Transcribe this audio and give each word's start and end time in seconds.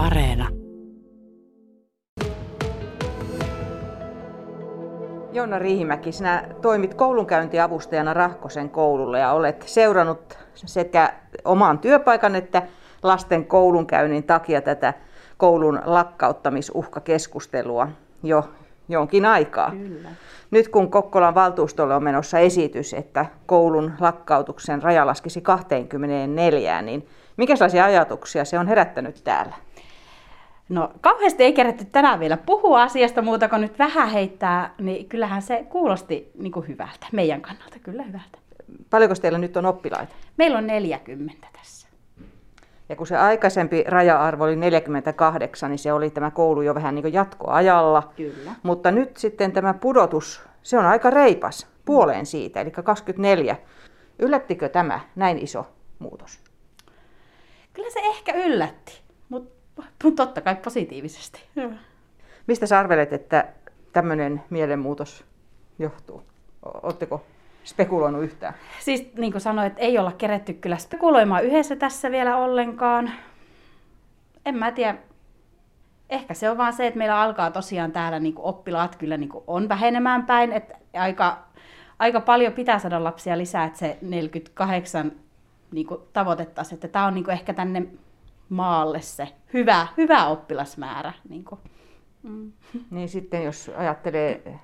Areena. 0.00 0.48
Jonna 5.32 5.58
Riihimäki, 5.58 6.12
sinä 6.12 6.44
toimit 6.62 6.94
koulunkäyntiavustajana 6.94 8.14
Rahkosen 8.14 8.70
koululla 8.70 9.18
ja 9.18 9.32
olet 9.32 9.62
seurannut 9.66 10.38
sekä 10.54 11.12
oman 11.44 11.78
työpaikan 11.78 12.36
että 12.36 12.62
lasten 13.02 13.44
koulunkäynnin 13.44 14.22
takia 14.22 14.60
tätä 14.60 14.94
koulun 15.36 15.80
lakkauttamisuhkakeskustelua 15.84 17.88
jo 18.22 18.50
jonkin 18.88 19.24
aikaa. 19.24 19.70
Kyllä. 19.70 20.08
Nyt 20.50 20.68
kun 20.68 20.90
Kokkolan 20.90 21.34
valtuustolle 21.34 21.94
on 21.94 22.04
menossa 22.04 22.38
esitys, 22.38 22.94
että 22.94 23.26
koulun 23.46 23.92
lakkautuksen 24.00 24.82
raja 24.82 25.06
laskisi 25.06 25.40
24, 25.40 26.82
niin 26.82 27.08
minkälaisia 27.36 27.84
ajatuksia 27.84 28.44
se 28.44 28.58
on 28.58 28.68
herättänyt 28.68 29.20
täällä? 29.24 29.54
No 30.70 30.92
kauheasti 31.00 31.42
ei 31.42 31.52
kerätty 31.52 31.84
tänään 31.84 32.20
vielä 32.20 32.36
puhua 32.36 32.82
asiasta 32.82 33.22
muuta 33.22 33.48
kuin 33.48 33.60
nyt 33.60 33.78
vähän 33.78 34.08
heittää, 34.08 34.74
niin 34.78 35.08
kyllähän 35.08 35.42
se 35.42 35.66
kuulosti 35.68 36.30
niin 36.38 36.52
kuin 36.52 36.68
hyvältä, 36.68 37.06
meidän 37.12 37.40
kannalta 37.40 37.76
kyllä 37.82 38.02
hyvältä. 38.02 38.38
Paljonko 38.90 39.14
teillä 39.14 39.38
nyt 39.38 39.56
on 39.56 39.66
oppilaita? 39.66 40.14
Meillä 40.36 40.58
on 40.58 40.66
40 40.66 41.46
tässä. 41.52 41.88
Ja 42.88 42.96
kun 42.96 43.06
se 43.06 43.16
aikaisempi 43.16 43.84
raja-arvo 43.88 44.44
oli 44.44 44.56
48, 44.56 45.70
niin 45.70 45.78
se 45.78 45.92
oli 45.92 46.10
tämä 46.10 46.30
koulu 46.30 46.62
jo 46.62 46.74
vähän 46.74 46.94
niin 46.94 47.02
kuin 47.02 47.14
jatkoajalla. 47.14 48.12
Kyllä. 48.16 48.52
Mutta 48.62 48.90
nyt 48.90 49.16
sitten 49.16 49.52
tämä 49.52 49.74
pudotus, 49.74 50.42
se 50.62 50.78
on 50.78 50.86
aika 50.86 51.10
reipas, 51.10 51.66
puoleen 51.84 52.26
siitä, 52.26 52.60
eli 52.60 52.70
24. 52.70 53.56
Yllättikö 54.18 54.68
tämä 54.68 55.00
näin 55.16 55.38
iso 55.38 55.66
muutos? 55.98 56.40
Kyllä 57.72 57.90
se 57.90 58.00
ehkä 58.00 58.32
yllätti, 58.32 59.02
totta 60.16 60.40
kai 60.40 60.56
positiivisesti. 60.56 61.42
Mistä 62.46 62.66
sä 62.66 62.78
arvelet, 62.78 63.12
että 63.12 63.48
tämmöinen 63.92 64.42
mielenmuutos 64.50 65.24
johtuu? 65.78 66.22
Oletteko 66.62 67.24
spekuloinut 67.64 68.22
yhtään? 68.22 68.54
Siis 68.80 69.14
niin 69.14 69.32
kuin 69.32 69.40
sanoin, 69.40 69.66
että 69.66 69.80
ei 69.80 69.98
olla 69.98 70.12
keretty 70.12 70.52
kyllä 70.52 70.76
spekuloimaan 70.76 71.44
yhdessä 71.44 71.76
tässä 71.76 72.10
vielä 72.10 72.36
ollenkaan. 72.36 73.10
En 74.46 74.54
mä 74.54 74.72
tiedä. 74.72 74.98
Ehkä 76.10 76.34
se 76.34 76.50
on 76.50 76.58
vaan 76.58 76.72
se, 76.72 76.86
että 76.86 76.98
meillä 76.98 77.20
alkaa 77.20 77.50
tosiaan 77.50 77.92
täällä 77.92 78.20
niin 78.20 78.34
kuin 78.34 78.46
oppilaat 78.46 78.96
kyllä 78.96 79.16
niin 79.16 79.28
kuin 79.28 79.44
on 79.46 79.68
vähenemään 79.68 80.26
päin. 80.26 80.52
Että 80.52 80.74
aika, 80.94 81.38
aika 81.98 82.20
paljon 82.20 82.52
pitää 82.52 82.78
saada 82.78 83.04
lapsia 83.04 83.38
lisää, 83.38 83.64
että 83.64 83.78
se 83.78 83.98
48 84.02 85.12
niin 85.72 85.86
kuin 85.86 86.00
tavoitettaisiin. 86.12 86.74
Että 86.76 86.88
tämä 86.88 87.06
on 87.06 87.14
niin 87.14 87.24
kuin 87.24 87.32
ehkä 87.32 87.54
tänne 87.54 87.86
maalle 88.50 89.00
se 89.00 89.28
hyvä, 89.52 89.86
hyvä 89.96 90.26
oppilasmäärä. 90.26 91.12
Niin 91.28 91.44
kuin. 91.44 91.60
Mm. 92.22 92.52
Niin 92.90 93.08
sitten 93.08 93.44
jos 93.44 93.70
ajattelee, 93.76 94.60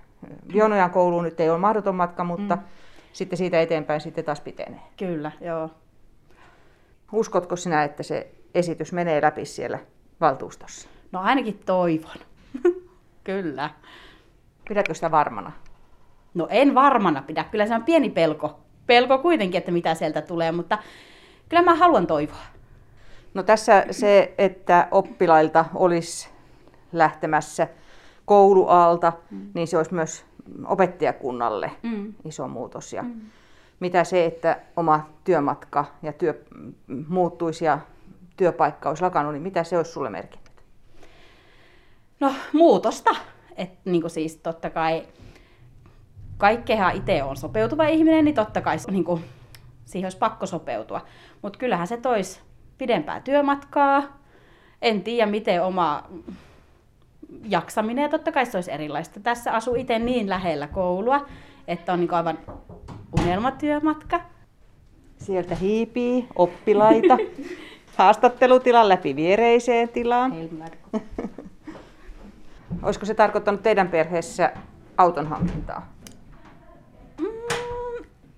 Vionojan 0.52 0.90
kouluun 0.90 1.24
nyt 1.24 1.40
ei 1.40 1.50
ole 1.50 1.58
mahdoton 1.58 1.94
matka, 1.94 2.24
mutta 2.24 2.56
mm. 2.56 2.62
sitten 3.12 3.36
siitä 3.36 3.60
eteenpäin 3.60 4.00
sitten 4.00 4.24
taas 4.24 4.40
pitenee. 4.40 4.80
Kyllä, 4.96 5.32
joo. 5.40 5.70
Uskotko 7.12 7.56
sinä, 7.56 7.84
että 7.84 8.02
se 8.02 8.30
esitys 8.54 8.92
menee 8.92 9.22
läpi 9.22 9.44
siellä 9.44 9.78
valtuustossa? 10.20 10.88
No 11.12 11.20
ainakin 11.20 11.60
toivon. 11.66 12.16
Kyllä. 13.24 13.70
Pidätkö 14.68 14.94
sitä 14.94 15.10
varmana? 15.10 15.52
No 16.34 16.46
en 16.50 16.74
varmana 16.74 17.22
pidä. 17.22 17.44
Kyllä 17.44 17.66
se 17.66 17.74
on 17.74 17.84
pieni 17.84 18.10
pelko. 18.10 18.60
Pelko 18.86 19.18
kuitenkin, 19.18 19.58
että 19.58 19.72
mitä 19.72 19.94
sieltä 19.94 20.22
tulee, 20.22 20.52
mutta 20.52 20.78
kyllä 21.48 21.62
mä 21.62 21.74
haluan 21.74 22.06
toivoa. 22.06 22.55
No 23.36 23.42
tässä 23.42 23.86
se, 23.90 24.34
että 24.38 24.88
oppilailta 24.90 25.64
olisi 25.74 26.28
lähtemässä 26.92 27.68
koulualta, 28.24 29.12
mm. 29.30 29.50
niin 29.54 29.66
se 29.66 29.76
olisi 29.76 29.94
myös 29.94 30.24
opettajakunnalle 30.66 31.72
mm. 31.82 32.14
iso 32.24 32.48
muutos. 32.48 32.92
Ja 32.92 33.02
mm. 33.02 33.20
Mitä 33.80 34.04
se, 34.04 34.24
että 34.24 34.60
oma 34.76 35.08
työmatka 35.24 35.84
ja 36.02 36.12
työ 36.12 36.44
muuttuisi 37.08 37.64
ja 37.64 37.78
työpaikka 38.36 38.88
olisi 38.88 39.02
lakannut, 39.02 39.32
niin 39.32 39.42
mitä 39.42 39.64
se 39.64 39.76
olisi 39.76 39.92
sulle 39.92 40.10
merkinnyt? 40.10 40.50
No 42.20 42.34
muutosta. 42.52 43.10
Et, 43.56 43.70
niin 43.84 44.00
kuin 44.00 44.10
siis 44.10 44.36
totta 44.36 44.70
kai 44.70 45.06
kaikkehan 46.38 46.96
itse 46.96 47.22
on 47.22 47.36
sopeutuva 47.36 47.84
ihminen, 47.84 48.24
niin 48.24 48.34
totta 48.34 48.60
kai 48.60 48.76
niin 48.90 49.04
kuin, 49.04 49.24
siihen 49.84 50.06
olisi 50.06 50.18
pakko 50.18 50.46
sopeutua. 50.46 51.00
Mutta 51.42 51.58
kyllähän 51.58 51.86
se 51.86 51.96
toisi 51.96 52.45
pidempää 52.78 53.20
työmatkaa. 53.20 54.02
En 54.82 55.02
tiedä, 55.02 55.30
miten 55.30 55.62
oma 55.62 56.02
jaksaminen 57.48 58.02
ja 58.02 58.08
totta 58.08 58.32
kai 58.32 58.46
se 58.46 58.56
olisi 58.56 58.72
erilaista. 58.72 59.20
Tässä 59.20 59.52
asuu 59.52 59.74
itse 59.74 59.98
niin 59.98 60.28
lähellä 60.28 60.66
koulua, 60.66 61.26
että 61.68 61.92
on 61.92 62.00
niin 62.00 62.14
aivan 62.14 62.38
unelmatyömatka. 63.20 64.20
Sieltä 65.16 65.54
hiipii 65.54 66.28
oppilaita 66.36 67.18
haastattelutilan 67.98 68.88
läpi 68.88 69.16
viereiseen 69.16 69.88
tilaan. 69.88 70.32
Olisiko 72.82 73.06
se 73.06 73.14
tarkoittanut 73.14 73.62
teidän 73.62 73.88
perheessä 73.88 74.52
auton 74.96 75.26
hankintaa? 75.26 75.95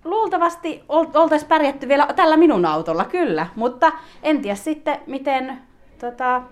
Mm, 0.08 0.10
luultavasti 0.10 0.84
oltaisiin 0.88 1.48
pärjätty 1.48 1.88
vielä 1.88 2.06
tällä 2.16 2.36
minun 2.36 2.66
autolla, 2.66 3.04
kyllä. 3.04 3.46
Mutta 3.56 3.92
en 4.22 4.42
tiedä 4.42 4.54
sitten, 4.54 4.98
miten 5.06 5.58
tota, 6.00 6.42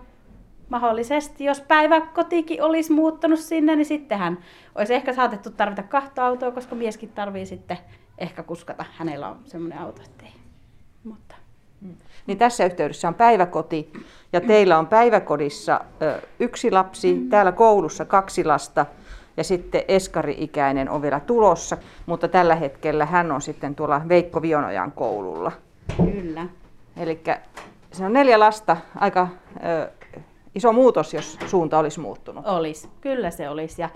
mahdollisesti, 0.69 1.44
jos 1.44 1.61
päiväkotikin 1.61 2.62
olisi 2.62 2.93
muuttanut 2.93 3.39
sinne, 3.39 3.77
niin 3.77 3.87
sittenhän 3.87 4.39
olisi 4.75 4.95
ehkä 4.95 5.12
saatettu 5.12 5.50
tarvita 5.50 5.83
kahta 5.83 6.27
autoa, 6.27 6.50
koska 6.50 6.75
mieskin 6.75 7.09
tarvii 7.09 7.47
sitten 7.47 7.78
ehkä 8.19 8.43
kuskata. 8.43 8.84
Hänellä 8.93 9.28
on 9.28 9.39
semmoinen 9.45 9.78
auto, 9.78 10.03
ettei. 10.03 10.33
Mutta. 11.05 11.37
Niin 12.27 12.39
tässä 12.39 12.65
yhteydessä 12.65 13.09
on 13.09 13.15
päiväkoti 13.15 13.93
ja 14.33 14.41
teillä 14.41 14.78
on 14.78 14.87
päiväkodissa 14.87 15.81
yksi 16.39 16.71
lapsi, 16.71 17.15
mm. 17.15 17.28
täällä 17.28 17.53
koulussa 17.53 18.05
kaksi 18.05 18.45
lasta 18.45 18.87
ja 19.37 19.45
sitten 19.45 19.83
eskari-ikäinen 19.89 20.91
on 20.91 21.03
vielä 21.03 21.21
tulossa, 21.21 21.77
mutta 22.07 22.29
tällä 22.29 22.55
hetkellä 22.55 23.07
hän 23.07 23.33
on 23.33 23.43
sitten 23.43 23.75
tuolla 23.75 24.01
Veikko 24.09 24.43
Vionojan 24.43 24.93
koululla. 24.93 25.53
Kyllä. 25.97 26.47
Eli 26.97 27.21
se 27.93 28.05
on 28.05 28.13
neljä 28.13 28.41
lasta, 28.41 28.77
aika 28.95 29.29
iso 30.55 30.73
muutos, 30.73 31.15
jos 31.15 31.39
suunta 31.47 31.79
olisi 31.79 32.01
muuttunut. 32.01 32.47
Olisi, 32.47 32.89
kyllä 33.01 33.31
se 33.31 33.49
olisi. 33.49 33.83
Ja 33.83 33.89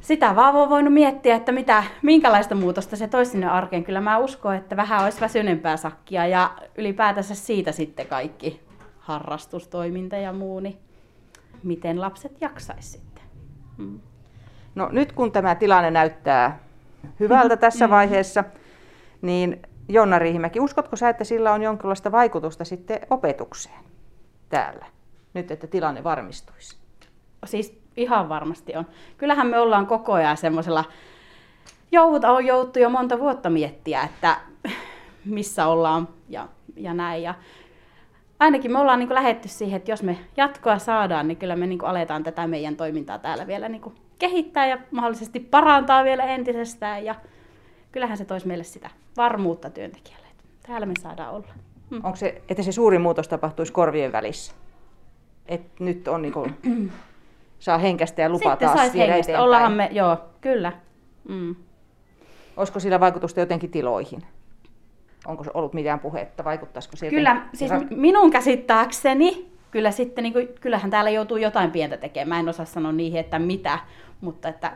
sitä 0.00 0.36
vaan 0.36 0.54
on 0.54 0.70
voinut 0.70 0.94
miettiä, 0.94 1.36
että 1.36 1.52
mitä, 1.52 1.84
minkälaista 2.02 2.54
muutosta 2.54 2.96
se 2.96 3.08
toisi 3.08 3.30
sinne 3.30 3.46
arkeen. 3.46 3.84
Kyllä 3.84 4.00
mä 4.00 4.18
uskon, 4.18 4.54
että 4.54 4.76
vähän 4.76 5.04
olisi 5.04 5.20
väsyneempää 5.20 5.76
sakkia 5.76 6.26
ja 6.26 6.50
ylipäätänsä 6.78 7.34
siitä 7.34 7.72
sitten 7.72 8.06
kaikki 8.06 8.60
harrastustoiminta 8.98 10.16
ja 10.16 10.32
muu, 10.32 10.60
niin 10.60 10.78
miten 11.62 12.00
lapset 12.00 12.40
jaksaisi 12.40 13.06
Hmm. 13.78 14.00
No 14.74 14.88
nyt 14.92 15.12
kun 15.12 15.32
tämä 15.32 15.54
tilanne 15.54 15.90
näyttää 15.90 16.58
hyvältä 17.20 17.56
tässä 17.66 17.86
mm. 17.86 17.90
vaiheessa, 17.90 18.44
niin 19.22 19.62
Jonna 19.88 20.18
Riihimäki, 20.18 20.60
uskotko 20.60 20.96
sä, 20.96 21.08
että 21.08 21.24
sillä 21.24 21.52
on 21.52 21.62
jonkinlaista 21.62 22.12
vaikutusta 22.12 22.64
sitten 22.64 23.00
opetukseen 23.10 23.84
täällä? 24.48 24.86
nyt, 25.36 25.50
että 25.50 25.66
tilanne 25.66 26.04
varmistuisi? 26.04 26.76
Siis 27.44 27.80
ihan 27.96 28.28
varmasti 28.28 28.76
on. 28.76 28.86
Kyllähän 29.18 29.46
me 29.46 29.58
ollaan 29.58 29.86
koko 29.86 30.12
ajan 30.12 30.36
semmoisella, 30.36 30.84
jouduta 31.92 32.30
on 32.30 32.46
jouttu 32.46 32.78
jo 32.78 32.90
monta 32.90 33.18
vuotta 33.18 33.50
miettiä, 33.50 34.02
että 34.02 34.36
missä 35.24 35.66
ollaan 35.66 36.08
ja, 36.28 36.48
ja 36.76 36.94
näin. 36.94 37.22
Ja 37.22 37.34
ainakin 38.40 38.72
me 38.72 38.78
ollaan 38.78 38.98
niin 38.98 39.14
lähetty 39.14 39.48
siihen, 39.48 39.76
että 39.76 39.90
jos 39.90 40.02
me 40.02 40.18
jatkoa 40.36 40.78
saadaan, 40.78 41.28
niin 41.28 41.38
kyllä 41.38 41.56
me 41.56 41.66
niin 41.66 41.84
aletaan 41.84 42.22
tätä 42.22 42.46
meidän 42.46 42.76
toimintaa 42.76 43.18
täällä 43.18 43.46
vielä 43.46 43.68
niin 43.68 43.82
kehittää 44.18 44.66
ja 44.66 44.78
mahdollisesti 44.90 45.40
parantaa 45.40 46.04
vielä 46.04 46.24
entisestään. 46.24 47.04
Ja 47.04 47.14
kyllähän 47.92 48.18
se 48.18 48.24
toisi 48.24 48.46
meille 48.46 48.64
sitä 48.64 48.90
varmuutta 49.16 49.70
työntekijälle, 49.70 50.26
että 50.30 50.44
täällä 50.66 50.86
me 50.86 50.94
saadaan 51.00 51.34
olla. 51.34 51.48
Mm. 51.90 52.00
Onko 52.04 52.16
se, 52.16 52.42
että 52.48 52.62
se 52.62 52.72
suuri 52.72 52.98
muutos 52.98 53.28
tapahtuisi 53.28 53.72
korvien 53.72 54.12
välissä? 54.12 54.54
että 55.48 55.84
nyt 55.84 56.08
on 56.08 56.22
niinku, 56.22 56.46
saa 57.58 57.78
henkästä 57.78 58.22
ja 58.22 58.28
lupa 58.28 58.50
Sitten 58.50 58.68
taas 58.68 58.92
viedä 58.92 59.12
henkästä. 59.12 59.42
Ollaanhan 59.42 59.72
me, 59.72 59.88
joo, 59.92 60.16
kyllä. 60.40 60.72
Mm. 61.28 61.56
Olisiko 62.56 62.80
sillä 62.80 63.00
vaikutusta 63.00 63.40
jotenkin 63.40 63.70
tiloihin? 63.70 64.22
Onko 65.26 65.44
se 65.44 65.50
ollut 65.54 65.74
mitään 65.74 66.00
puhetta? 66.00 66.44
Vaikuttaisiko 66.44 66.96
se 66.96 67.10
Kyllä, 67.10 67.30
jotenkin? 67.30 67.58
siis 67.58 67.72
minun 67.90 68.30
käsittääkseni, 68.30 69.50
kyllä 69.70 69.90
sitten, 69.90 70.22
niin 70.22 70.32
kuin, 70.32 70.48
kyllähän 70.60 70.90
täällä 70.90 71.10
joutuu 71.10 71.36
jotain 71.36 71.70
pientä 71.70 71.96
tekemään. 71.96 72.28
Mä 72.28 72.38
en 72.40 72.48
osaa 72.48 72.66
sanoa 72.66 72.92
niihin, 72.92 73.20
että 73.20 73.38
mitä, 73.38 73.78
mutta 74.20 74.48
että 74.48 74.72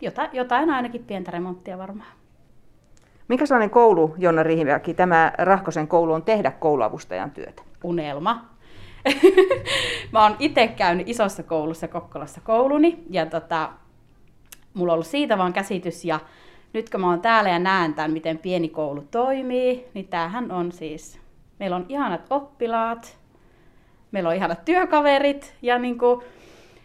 jotain, 0.00 0.30
jotain 0.32 0.70
ainakin 0.70 1.04
pientä 1.04 1.30
remonttia 1.30 1.78
varmaan. 1.78 2.08
Minkä 3.28 3.46
sellainen 3.46 3.70
koulu, 3.70 4.14
Jonna 4.18 4.42
Riihimäki, 4.42 4.94
tämä 4.94 5.32
Rahkosen 5.38 5.88
koulu 5.88 6.12
on 6.12 6.22
tehdä 6.22 6.50
kouluavustajan 6.50 7.30
työtä? 7.30 7.62
Unelma 7.84 8.56
mä 10.12 10.22
oon 10.22 10.36
itse 10.38 10.68
käynyt 10.68 11.08
isossa 11.08 11.42
koulussa 11.42 11.88
Kokkolassa 11.88 12.40
kouluni 12.40 13.04
ja 13.10 13.26
tota, 13.26 13.70
mulla 14.74 14.92
on 14.92 14.94
ollut 14.94 15.06
siitä 15.06 15.38
vaan 15.38 15.52
käsitys 15.52 16.04
ja 16.04 16.20
nyt 16.76 16.90
kun 16.90 17.00
mä 17.00 17.10
oon 17.10 17.20
täällä 17.20 17.50
ja 17.50 17.58
näen 17.58 17.94
tämän, 17.94 18.12
miten 18.12 18.38
pieni 18.38 18.68
koulu 18.68 19.04
toimii, 19.10 19.86
niin 19.94 20.08
tämähän 20.08 20.50
on 20.50 20.72
siis, 20.72 21.18
meillä 21.58 21.76
on 21.76 21.86
ihanat 21.88 22.26
oppilaat, 22.30 23.18
meillä 24.12 24.28
on 24.28 24.36
ihanat 24.36 24.64
työkaverit 24.64 25.54
ja 25.62 25.78
niin 25.78 25.98
kuin, 25.98 26.20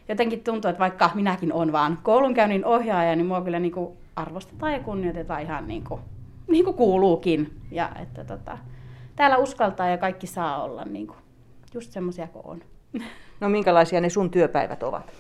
jotenkin 0.10 0.44
tuntuu, 0.44 0.70
että 0.70 0.80
vaikka 0.80 1.10
minäkin 1.14 1.54
on 1.54 1.72
vaan 1.72 2.00
koulunkäynnin 2.04 2.66
ohjaaja, 2.66 3.16
niin 3.16 3.26
mua 3.26 3.42
kyllä 3.42 3.60
niin 3.60 3.72
kuin 3.72 3.98
arvostetaan 4.16 4.74
ja 4.74 4.80
kunnioitetaan 4.80 5.42
ihan 5.42 5.68
niin 5.68 5.84
kuin, 5.84 6.02
niin 6.48 6.66
kuin 6.66 6.78
kuuluukin. 6.78 7.62
Ja 7.72 7.90
että 8.02 8.24
tota, 8.24 8.58
täällä 9.16 9.38
uskaltaa 9.38 9.90
ja 9.90 9.98
kaikki 9.98 10.28
saa 10.28 10.64
olla 10.64 10.84
niin 10.86 11.08
kuin, 11.08 11.18
just 11.74 11.92
semmoisia 11.92 12.28
kuin 12.28 12.46
on. 12.46 12.62
No 13.40 13.50
minkälaisia 13.50 14.02
ne 14.02 14.10
sun 14.10 14.32
työpäivät 14.32 14.84
ovat? 14.84 15.12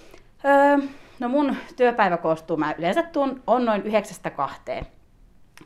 Öö, 0.46 0.88
no 1.20 1.30
mun 1.30 1.56
työpäivä 1.76 2.18
koostuu, 2.18 2.58
mä 2.58 2.76
yleensä 2.78 3.04
tuun, 3.04 3.44
on 3.48 3.66
noin 3.66 3.84
yhdeksästä 3.84 4.30
kahteen. 4.30 4.86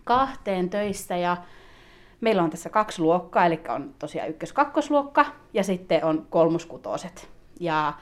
Kahteen 0.03 0.69
töissä 0.69 1.17
ja 1.17 1.37
meillä 2.21 2.43
on 2.43 2.49
tässä 2.49 2.69
kaksi 2.69 3.01
luokkaa, 3.01 3.45
eli 3.45 3.61
on 3.69 3.93
tosiaan 3.99 4.29
ykkös-kakkosluokka 4.29 5.25
ja 5.53 5.63
sitten 5.63 6.05
on 6.05 6.27
kolmoskutoset. 6.29 7.29
Ja 7.59 7.93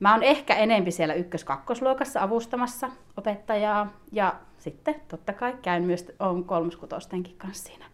mä 0.00 0.12
oon 0.12 0.22
ehkä 0.22 0.54
enempi 0.54 0.90
siellä 0.90 1.14
ykkös-kakkosluokassa 1.14 2.22
avustamassa 2.22 2.90
opettajaa 3.16 3.92
ja 4.12 4.34
sitten 4.58 4.94
totta 5.08 5.32
kai 5.32 5.56
käyn 5.62 5.82
myös 5.84 6.12
on 6.18 6.44
kolmoskutostenkin 6.44 7.38
kanssa 7.38 7.64
siinä. 7.64 7.84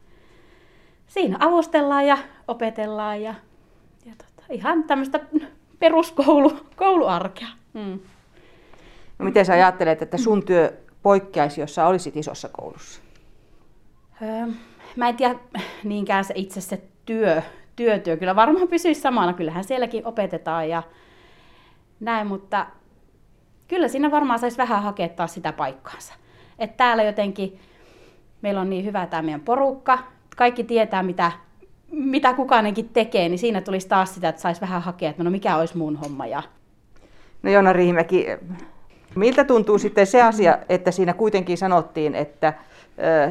Siinä 1.07 1.37
avustellaan 1.41 2.07
ja 2.07 2.19
opetellaan 2.49 3.23
ja, 3.23 3.35
ja 4.05 4.13
tota, 4.19 4.43
ihan 4.51 4.85
tämmöistä 4.85 5.21
peruskoulu, 5.81 6.53
kouluarkea. 6.77 7.49
Mm. 7.73 8.01
No 9.19 9.25
miten 9.25 9.47
sä 9.47 9.53
ajattelet, 9.53 10.03
että 10.03 10.17
sun 10.17 10.45
työ 10.45 10.73
poikkeaisi, 11.03 11.61
jos 11.61 11.75
sä 11.75 11.87
olisit 11.87 12.17
isossa 12.17 12.49
koulussa? 12.49 13.01
Öö, 14.23 14.47
mä 14.97 15.09
en 15.09 15.17
tiedä 15.17 15.35
niinkään 15.85 16.25
se 16.25 16.35
itse 16.37 16.61
se 16.61 16.83
työ, 17.07 17.43
työtyö. 17.77 18.17
Kyllä 18.17 18.37
varmaan 18.37 18.69
pysyisi 18.69 19.01
samana. 19.01 19.33
Kyllähän 19.33 19.65
sielläkin 19.65 20.07
opetetaan 20.07 20.69
ja 20.69 20.83
näin, 22.01 22.27
mutta 22.27 22.67
kyllä 23.69 23.89
siinä 23.89 24.11
varmaan 24.11 24.39
saisi 24.39 24.59
vähän 24.59 24.83
hakea 24.83 25.09
taas 25.09 25.35
sitä 25.35 25.53
paikkaansa. 25.53 26.15
Että 26.59 26.77
täällä 26.77 27.03
jotenkin 27.03 27.61
meillä 28.43 28.61
on 28.61 28.71
niin 28.71 28.85
hyvä 28.85 29.07
tämä 29.07 29.23
meidän 29.23 29.41
porukka, 29.41 29.99
kaikki 30.37 30.65
tietää 30.65 31.03
mitä, 31.03 31.33
mitä 31.91 32.35
kukainenkin 32.35 32.89
tekee, 32.89 33.29
niin 33.29 33.39
siinä 33.39 33.61
tulisi 33.61 33.89
taas 33.89 34.15
sitä, 34.15 34.29
että 34.29 34.43
saisi 34.43 34.61
vähän 34.61 34.83
hakea, 34.83 35.11
että 35.11 35.25
no 35.25 35.31
mikä 35.31 35.57
olisi 35.57 35.77
mun 35.77 35.97
homma. 35.97 36.27
Ja... 36.27 36.43
No 37.43 37.51
Jonna 37.51 37.73
Riihimäki, 37.73 38.27
miltä 39.15 39.45
tuntuu 39.45 39.79
sitten 39.79 40.07
se 40.07 40.23
asia, 40.23 40.59
että 40.69 40.91
siinä 40.91 41.15
kuitenkin 41.15 41.59
sanottiin, 41.59 42.15
että 42.15 42.55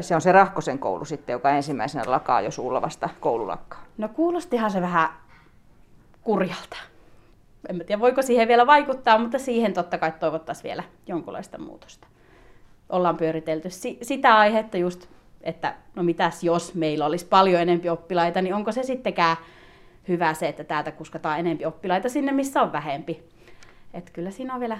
se 0.00 0.14
on 0.14 0.20
se 0.20 0.32
Rahkosen 0.32 0.78
koulu 0.78 1.04
sitten, 1.04 1.32
joka 1.32 1.50
ensimmäisenä 1.50 2.04
lakaa, 2.06 2.40
jos 2.40 2.58
Ullavasta 2.58 3.08
koulu 3.20 3.46
lakkaa? 3.46 3.84
No 3.98 4.08
kuulostihan 4.08 4.70
se 4.70 4.80
vähän 4.80 5.08
kurjalta. 6.22 6.76
En 7.68 7.76
mä 7.76 7.84
tiedä, 7.84 8.00
voiko 8.00 8.22
siihen 8.22 8.48
vielä 8.48 8.66
vaikuttaa, 8.66 9.18
mutta 9.18 9.38
siihen 9.38 9.72
totta 9.72 9.98
kai 9.98 10.12
toivottaisiin 10.12 10.64
vielä 10.64 10.82
jonkunlaista 11.06 11.58
muutosta. 11.58 12.06
Ollaan 12.88 13.16
pyöritelty 13.16 13.68
sitä 14.02 14.38
aihetta 14.38 14.76
just, 14.76 15.08
että 15.42 15.74
no 15.94 16.02
mitäs 16.02 16.44
jos 16.44 16.74
meillä 16.74 17.06
olisi 17.06 17.26
paljon 17.26 17.60
enempi 17.60 17.88
oppilaita, 17.88 18.42
niin 18.42 18.54
onko 18.54 18.72
se 18.72 18.82
sittenkään 18.82 19.36
hyvä 20.08 20.34
se, 20.34 20.48
että 20.48 20.64
täältä 20.64 20.92
kuskataan 20.92 21.40
enempi 21.40 21.66
oppilaita 21.66 22.08
sinne, 22.08 22.32
missä 22.32 22.62
on 22.62 22.72
vähempi. 22.72 23.22
Et 23.94 24.10
kyllä 24.10 24.30
siinä 24.30 24.54
on 24.54 24.60
vielä 24.60 24.78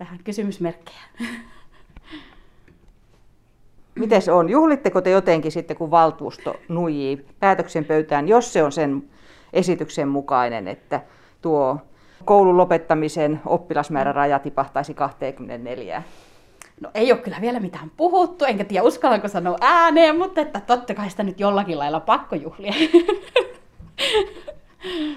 vähän 0.00 0.18
kysymysmerkkejä. 0.24 1.00
Miten 3.94 4.22
se 4.22 4.32
on? 4.32 4.50
Juhlitteko 4.50 5.00
te 5.00 5.10
jotenkin 5.10 5.52
sitten, 5.52 5.76
kun 5.76 5.90
valtuusto 5.90 6.54
nuijii 6.68 7.26
päätöksen 7.40 7.84
pöytään, 7.84 8.28
jos 8.28 8.52
se 8.52 8.62
on 8.62 8.72
sen 8.72 9.02
esityksen 9.52 10.08
mukainen, 10.08 10.68
että 10.68 11.00
tuo 11.42 11.78
koulun 12.24 12.56
lopettamisen 12.56 13.40
oppilasmääräraja 13.46 14.38
tipahtaisi 14.38 14.94
24? 14.94 16.02
No 16.80 16.90
ei 16.94 17.12
ole 17.12 17.20
kyllä 17.20 17.40
vielä 17.40 17.60
mitään 17.60 17.90
puhuttu, 17.96 18.44
enkä 18.44 18.64
tiedä 18.64 18.82
uskallanko 18.86 19.28
sanoa 19.28 19.56
ääneen, 19.60 20.18
mutta 20.18 20.40
että 20.40 20.60
totta 20.60 20.94
kai 20.94 21.10
sitä 21.10 21.22
nyt 21.22 21.40
jollakin 21.40 21.78
lailla 21.78 22.00
pakko 22.00 22.36
juhlia. 22.36 22.72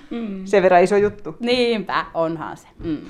mm. 0.09 0.45
Sen 0.45 0.63
verran 0.63 0.83
iso 0.83 0.97
juttu. 0.97 1.35
Niinpä, 1.39 2.05
onhan 2.13 2.57
se. 2.57 2.67
Mm. 2.83 3.01